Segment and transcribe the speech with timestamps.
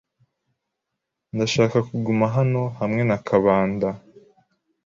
[1.35, 3.89] Ndashaka kuguma hano hamwe na Kabanda.